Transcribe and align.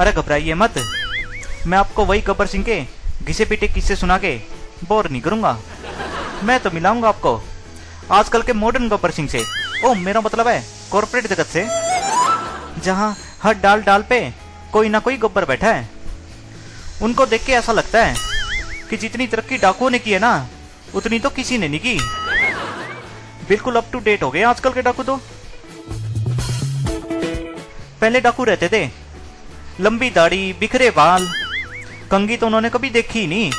अरे 0.00 0.12
घबराइए 0.12 0.54
मत। 0.54 0.74
मैं 1.66 1.78
आपको 1.78 2.04
वही 2.04 2.20
गब्बर 2.20 2.46
सिंह 2.46 2.64
के 2.64 2.80
घिसे 3.24 3.44
पीटे 3.44 3.68
किस्से 3.68 3.96
सुना 3.96 4.18
के 4.18 4.36
बोर 4.88 5.08
नहीं 5.10 5.20
करूँगा। 5.22 5.56
मैं 6.44 6.58
तो 6.60 6.70
मिलाऊँगा 6.70 7.08
आपको। 7.08 7.40
आजकल 8.12 8.42
के 8.42 8.52
मॉडर्न 8.52 8.88
गब्बर 8.88 9.10
सिंह 9.10 9.28
से। 9.28 9.42
ओ 9.84 9.94
मेरा 9.94 10.20
मतलब 10.20 10.48
है 10.48 10.62
कॉर्पोरेट 10.90 11.26
जगत 11.26 11.46
से। 11.46 11.64
जहाँ 12.84 13.16
हर 13.42 13.54
डाल 13.54 13.82
डाल 13.82 14.02
पे 14.02 14.20
कोई 14.72 14.88
ना 14.88 14.98
कोई 14.98 15.16
गब्बर 15.16 15.44
बैठा 15.44 15.72
है। 15.72 15.88
उनको 17.02 17.26
देख 17.26 17.44
के 17.46 17.52
ऐसा 17.52 17.72
लगता 17.72 18.04
है 18.04 18.14
कि 18.90 18.96
जितनी 18.96 19.26
तरक्की 19.26 19.56
डाकुओं 19.56 19.90
ने 19.90 19.98
की 19.98 20.12
है 20.12 20.18
ना, 20.18 20.48
उतनी 20.94 21.18
तो 21.18 21.30
किसी 21.30 21.58
ने 21.58 21.68
नहीं 21.68 21.80
की। 21.80 21.98
बिल्कुल 23.48 23.76
अप 23.76 23.90
टू 23.92 23.98
डेट 24.00 24.22
हो 24.22 24.30
गए 24.30 24.42
आजकल 24.42 24.72
के 24.72 24.82
डाकू 24.82 25.02
तो। 25.02 25.16
पहले 28.00 28.20
डाकू 28.20 28.44
रहते 28.44 28.68
थे 28.68 28.86
लंबी 29.80 30.10
दाढ़ी, 30.10 30.52
बिखरे 30.52 30.90
बाल। 30.90 31.28
कंगी 32.10 32.36
तो 32.36 32.46
उन्होंने 32.46 32.70
कभी 32.70 32.90
देखी 32.90 33.20
ही 33.20 33.26
नहीं। 33.26 33.52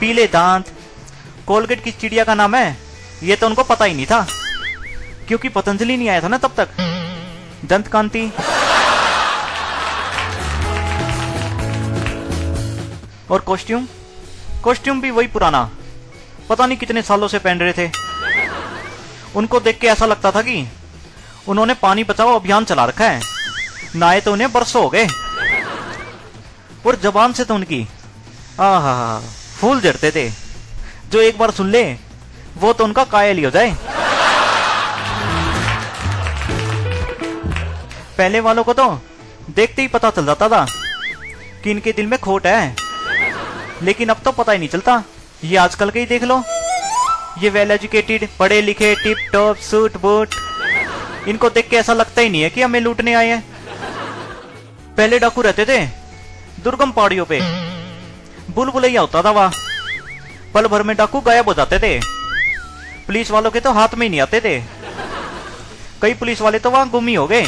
पीले 0.00 0.26
दांत। 0.26 0.64
कोलगेट 1.46 1.84
की 1.84 1.90
चिड़िया 1.90 2.24
का 2.24 2.34
नाम 2.34 2.54
है। 2.54 2.76
ये 3.22 3.36
तो 3.36 3.46
उनको 3.46 3.62
पता 3.62 3.84
ही 3.84 3.94
नहीं 3.94 4.06
था। 4.06 4.26
क्योंकि 5.28 5.48
पतंजलि 5.48 5.96
नहीं 5.96 6.08
आया 6.08 6.20
था 6.20 6.28
ना 6.28 6.38
तब 6.38 6.54
तक। 6.56 6.68
दंत 7.64 7.86
कांति। 7.86 8.32
और 13.30 13.40
कॉस्ट्यूम? 13.40 13.88
कॉस्ट्यूम 14.62 15.00
भी 15.00 15.10
वही 15.10 15.26
पुराना। 15.26 15.70
पता 16.48 16.66
नहीं 16.66 16.78
कितने 16.78 17.02
सालों 17.02 17.28
से 17.28 17.38
पहन 17.38 17.58
रहे 17.58 17.72
थे। 17.72 17.90
उनको 19.36 19.60
देख 19.60 19.78
के 19.78 19.86
ऐसा 19.86 20.06
लगता 20.06 20.30
था 20.30 20.42
कि 20.42 20.68
उन्होंने 21.48 21.74
पानी 21.74 22.04
बचाओ, 22.04 22.40
अभियान 22.40 22.64
चला 22.64 22.84
रखा 22.84 23.04
है। 23.04 23.22
नहाए 23.96 24.20
तो 24.20 24.32
उन्हें 24.32 24.52
बरसों 24.52 24.82
हो 24.82 24.88
गए। 24.88 25.08
और 26.86 26.96
जबान 26.96 27.32
से 27.32 27.44
तो 27.44 27.54
उनकी। 27.54 27.88
आहा 28.60 29.20
फूल 29.60 29.80
जड़ते 29.80 30.10
थे। 30.10 30.30
जो 31.10 31.20
एक 31.20 31.38
बार 31.38 31.50
सुन 31.50 31.70
ले, 31.70 31.96
वो 32.58 32.72
तो 32.72 32.84
उनका 32.84 33.04
कायल 33.04 33.36
ही 33.36 33.44
हो 33.44 33.50
जाए। 33.50 33.76
पहले 38.18 38.40
वालों 38.40 38.64
को 38.64 38.72
तो 38.72 39.02
देखते 39.50 39.82
ही 39.82 39.88
पता 39.88 40.10
चल 40.10 40.26
जाता 40.26 40.48
था 40.48 40.66
कि 41.64 41.70
इनके 41.70 41.92
दिल 41.92 42.06
में 42.06 42.18
खोट 42.18 42.46
है। 42.46 42.76
लेकिन 43.82 44.08
अब 44.08 44.16
तो 44.24 44.32
पता 44.32 44.52
ही 44.52 44.58
नहीं 44.58 44.68
चलता। 44.68 45.04
ये 45.44 45.56
आजकल 45.56 45.90
के 45.90 46.00
ही 46.00 46.06
देख 46.06 46.22
लो। 46.22 46.42
ये 47.38 47.50
वेल 47.50 47.70
एजुकेटेड 47.70 48.28
पढ़े 48.38 48.62
लिखे 48.62 48.94
टिप 48.94 49.16
टॉप 49.32 49.56
सूट 49.56 49.96
बूट 49.96 50.34
इनको 51.28 51.50
देख 51.50 51.68
के 51.68 51.76
ऐसा 51.76 51.92
लगता 51.92 52.20
ही 52.20 52.28
नहीं 52.28 52.42
है 52.42 52.50
कि 52.50 52.62
हमें 52.62 52.80
लूटने 52.80 53.14
आए 53.14 53.28
हैं। 53.28 53.44
पहले 54.96 55.18
डाकू 55.18 55.42
रहते 55.42 55.64
थे। 55.64 55.97
दुर्गम 56.64 56.92
पहाड़ियों 56.92 57.24
पे। 57.24 57.40
बुलबुलैया 58.50 59.00
होता 59.00 59.22
था 59.22 59.30
वहाँ। 59.30 59.52
पल 60.54 60.66
भर 60.66 60.82
में 60.82 60.96
डाकू 60.96 61.20
गायब 61.20 61.44
हो 61.44 61.54
जाते 61.54 61.78
थे। 61.78 62.00
पुलिस 63.06 63.30
वालों 63.30 63.50
के 63.50 63.60
तो 63.60 63.72
हाथ 63.72 63.94
में 63.94 64.06
ही 64.06 64.10
नहीं 64.10 64.20
आते 64.20 64.40
थे। 64.40 64.60
कई 66.02 66.14
पुलिस 66.14 66.40
वाले 66.40 66.58
तो 66.58 66.70
वहाँ 66.70 66.88
गुम 66.90 67.06
ही 67.08 67.14
हो 67.14 67.26
गए। 67.26 67.46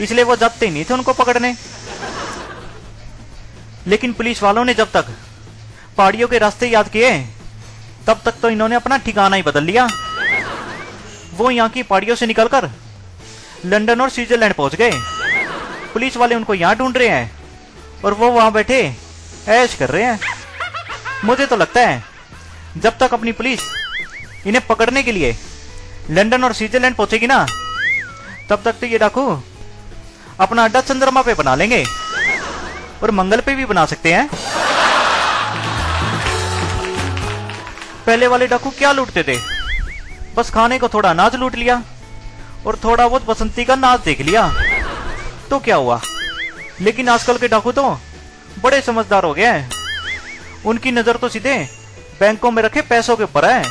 इसलिए 0.00 0.24
वो 0.24 0.36
जाते 0.36 0.66
ही 0.66 0.72
नहीं 0.72 0.84
थे 0.84 0.94
उनको 0.94 1.12
पकड़ने। 1.12 1.54
लेकिन 3.86 4.12
पुलिस 4.12 4.42
वालों 4.42 4.64
ने 4.64 4.74
जब 4.74 4.90
तक 4.90 5.06
पहाड़ियों 5.96 6.28
के 6.28 6.38
रास्ते 6.38 6.68
याद 6.68 6.88
किए, 6.88 7.26
तब 8.06 8.20
तक 8.24 8.34
तो 8.42 8.50
इन्होंने 8.50 8.74
अपना 8.74 8.96
ठिकाना 8.96 9.36
ही 9.36 9.42
बदल 9.42 9.64
लिया। 9.64 9.88
वो 11.36 11.50
यहाँ 11.50 11.68
की 11.68 11.82
पहाड़ियों 11.82 12.16
से 12.16 12.26
निकलकर 12.26 12.70
लंदन 13.64 14.00
और 14.00 14.10
स्विट्जरलैंड 14.10 14.54
पहुँच 14.54 14.74
गए। 14.74 14.92
पुलिस 15.92 16.16
वाले 16.16 16.34
उनको 16.34 16.54
यहाँ 16.54 16.76
ढूंढ 16.76 16.96
रहे 16.96 17.08
हैं। 17.08 17.41
और 18.04 18.14
वो 18.14 18.30
वहाँ 18.30 18.52
बैठे, 18.52 18.80
ऐश 19.48 19.74
कर 19.74 19.90
रहे 19.90 20.04
हैं। 20.04 20.20
मुझे 21.24 21.46
तो 21.46 21.56
लगता 21.56 21.80
है, 21.80 22.02
जब 22.76 22.98
तक 22.98 23.14
अपनी 23.14 23.32
पुलिस 23.32 23.60
इन्हें 24.46 24.66
पकड़ने 24.66 25.02
के 25.02 25.12
लिए 25.12 25.36
लंदन 26.10 26.44
और 26.44 26.52
स्विट्जरलैंड 26.52 26.96
पहुंचेगी 26.96 27.26
ना, 27.26 27.46
तब 28.50 28.62
तक 28.64 28.72
तो 28.72 28.86
ये 28.86 28.98
डाकू 28.98 29.26
अपना 30.40 30.64
अड्डा 30.64 30.80
चंद्रमा 30.80 31.22
पे 31.22 31.34
बना 31.34 31.54
लेंगे 31.54 31.84
और 33.02 33.10
मंगल 33.10 33.40
पे 33.40 33.54
भी 33.54 33.64
बना 33.64 33.84
सकते 33.86 34.12
हैं। 34.12 34.28
पहले 38.06 38.26
वाले 38.26 38.46
डाकू 38.46 38.70
क्या 38.70 38.92
लूटते 38.92 39.22
थे? 39.22 39.36
बस 40.36 40.50
खाने 40.50 40.78
को 40.78 40.88
थोड़ा 40.88 41.10
अनाज 41.10 41.34
लूट 41.34 41.54
लिया 41.54 41.82
और 42.66 42.78
थोड़ा 42.84 43.06
बहुत 43.08 43.26
बसंती 43.26 43.64
का 43.64 43.74
नाच 43.76 44.00
देख 44.00 44.20
लिया। 44.20 44.48
तो 45.50 45.58
क्या 45.58 45.76
हुआ? 45.76 46.00
लेकिन 46.82 47.08
आजकल 47.08 47.38
के 47.38 47.48
डाकू 47.48 47.72
तो 47.72 47.88
बड़े 48.62 48.80
समझदार 48.80 49.24
हो 49.24 49.32
गए 49.34 49.46
हैं। 49.46 49.70
उनकी 50.66 50.90
नज़र 50.90 51.16
तो 51.16 51.28
सीधे 51.28 51.56
बैंकों 52.20 52.50
में 52.50 52.62
रखे 52.62 52.80
पैसों 52.82 53.16
के 53.16 53.24
ऊपर 53.24 53.44
है। 53.44 53.62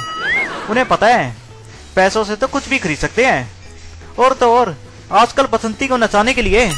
उन्हें 0.69 0.87
पता 0.87 1.07
है, 1.07 1.35
पैसों 1.95 2.23
से 2.23 2.35
तो 2.35 2.47
कुछ 2.47 2.69
भी 2.69 2.79
खरीद 2.79 2.97
सकते 2.97 3.25
हैं। 3.25 3.51
और 4.19 4.33
तो 4.33 4.53
और, 4.55 4.75
आजकल 5.11 5.47
बसंती 5.53 5.87
को 5.87 5.97
नचाने 5.97 6.33
के 6.33 6.41
लिए 6.41 6.71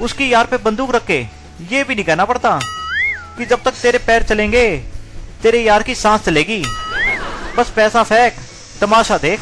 उसकी 0.00 0.32
यार 0.32 0.46
पे 0.46 0.56
बंदूक 0.60 0.94
रख 0.94 1.04
के 1.06 1.18
ये 1.70 1.82
भी 1.84 1.94
नहीं 1.94 2.04
कहना 2.04 2.24
पड़ता 2.24 2.58
कि 3.38 3.44
जब 3.46 3.62
तक 3.62 3.74
तेरे 3.82 3.98
पैर 3.98 4.22
चलेंगे, 4.22 4.66
तेरे 5.42 5.62
यार 5.62 5.82
की 5.82 5.94
सांस 5.94 6.24
चलेगी। 6.24 6.62
बस 7.56 7.70
पैसा 7.76 8.02
फेंक, 8.02 8.34
तमाशा 8.80 9.18
देख। 9.18 9.40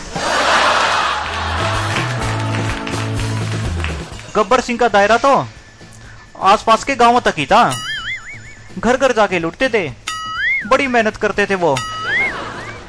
गब्बर 4.37 4.61
सिंह 4.61 4.79
का 4.79 4.89
दायरा 4.89 5.17
तो 5.19 5.35
आसपास 6.43 6.84
के 6.84 6.97
गाँवों 6.97 7.21
तक 7.21 7.34
ही 7.39 7.47
था। 7.47 7.81
घर 8.78 8.97
घर 8.97 9.12
जाके 9.12 9.39
लूटते 9.39 9.69
थे। 9.69 9.93
बड़ी 10.67 10.87
मेहनत 10.87 11.17
करते 11.17 11.47
थे 11.47 11.55
वो। 11.55 11.77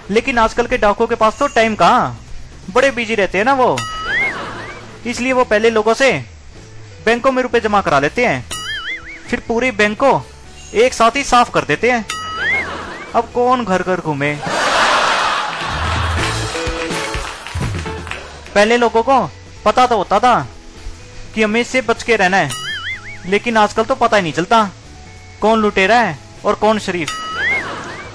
लेकिन 0.10 0.38
आजकल 0.38 0.68
के 0.68 0.78
डाकुओं 0.78 1.08
के 1.08 1.16
पास 1.16 1.40
तो 1.40 1.48
टाइम 1.48 1.76
कहाँ? 1.76 2.26
बड़े 2.74 2.92
बिज़ी 2.92 3.16
रहते 3.16 3.38
हैं 3.38 3.46
ना 3.46 3.54
वो। 3.54 3.78
इसलिए 5.06 5.34
वो 5.34 5.44
पहले 5.44 5.70
लोगों 5.70 5.94
से 5.94 6.26
बैंकों 7.06 7.32
में 7.32 7.44
रुपए 7.44 7.60
जमा 7.60 7.82
करा 7.82 8.00
लेते 8.00 8.26
हैं। 8.26 8.50
फिर 9.30 9.44
पूरे 9.48 9.72
बैंक 9.72 9.98
को 9.98 10.26
एक 10.74 10.94
साथ 10.94 11.16
ही 11.16 11.24
साफ़ 11.24 11.52
कर 11.52 11.62
देते 11.62 11.92
हैं। 11.92 12.06
अब 13.16 13.32
कौन 13.34 13.66
घर 13.66 13.84
घर 13.84 14.02
घूमे? 14.02 14.36
पहले 18.56 18.78
लोगों 18.78 19.04
को 19.04 19.32
पता 19.66 19.88
तो 19.88 19.98
होता 19.98 20.20
था 20.20 20.48
कि 21.36 21.44
हमें 21.44 21.62
इससे 21.62 21.82
बच 21.82 22.04
के 22.04 22.16
रहना 22.16 22.38
है। 22.38 22.71
लेकिन 23.26 23.58
आजकल 23.58 23.84
तो 23.84 23.96
पता 23.96 24.18
ही 24.18 24.24
नहीं 24.24 24.34
चलता। 24.34 24.70
कौन 25.42 25.62
लुटेरा 25.62 26.00
है 26.00 26.18
और 26.46 26.56
कौन 26.56 26.80
शरीफ। 26.80 27.10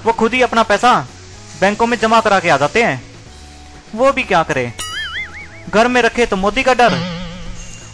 वो 0.05 0.13
खुद 0.13 0.35
ही 0.35 0.43
अपना 0.43 0.63
पैसा 0.65 0.95
बैंकों 1.61 1.87
में 1.87 1.97
जमा 1.99 2.21
करा 2.21 2.41
के 2.41 2.49
आ 2.49 2.57
जाते 2.57 2.83
हैं। 2.83 3.03
वो 3.95 4.13
भी 4.13 4.23
क्या 4.25 4.43
करे? 4.43 4.73
घर 5.71 5.89
में 5.89 6.01
रखे 6.03 6.27
तो 6.27 6.37
मोदी 6.37 6.63
का 6.63 6.75
डर 6.75 6.95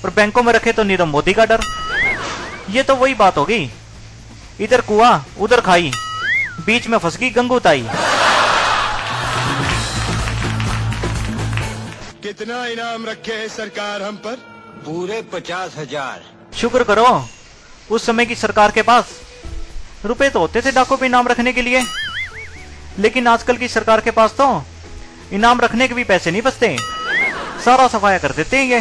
और 0.04 0.10
बैंकों 0.10 0.42
में 0.42 0.52
रखे 0.52 0.72
तो 0.72 0.82
नीरव 0.82 1.06
मोदी 1.06 1.32
का 1.32 1.44
डर। 1.46 1.60
ये 2.70 2.82
तो 2.82 2.96
वही 2.96 3.14
बात 3.14 3.38
होगी। 3.38 3.70
इधर 4.60 4.80
कुआ 4.80 5.10
उधर 5.40 5.60
खाई 5.60 5.90
बीच 6.66 6.86
में 6.88 6.98
फंस 6.98 7.16
गई 7.16 7.30
गंगूताई 7.30 7.86
कितना 12.22 12.64
इनाम 12.66 13.06
रखे 13.06 13.32
है 13.32 13.48
सरकार 13.50 14.02
हम 14.02 14.16
पर? 14.16 14.36
पूरे 14.84 15.22
पचास 15.32 15.74
हज़ार। 15.78 16.20
शुक्र 16.62 16.84
करो। 16.84 17.06
उस 17.90 18.04
समय 18.06 18.26
की 18.26 18.34
सरकार 18.34 18.70
के 18.70 18.82
पास 18.82 19.10
रुपए 20.04 20.28
तो 20.30 20.38
होते 20.38 20.60
थे 20.62 20.72
डाकू 20.72 20.96
पे 20.96 21.06
इनाम 21.06 21.28
रखने 21.28 21.52
के 21.52 21.62
लिए। 21.62 21.82
लेकिन 22.98 23.26
आजकल 23.26 23.56
की 23.56 23.68
सरकार 23.68 24.00
के 24.00 24.10
पास 24.10 24.34
तो 24.38 24.46
इनाम 25.32 25.60
रखने 25.60 25.88
के 25.88 25.94
भी 25.94 26.04
पैसे 26.04 26.30
नहीं 26.30 26.42
बचते। 26.42 26.76
सारा 27.64 27.88
सफाया 27.88 28.18
कर 28.18 28.32
देते 28.32 28.56
हैं 28.56 28.64
ये। 28.66 28.80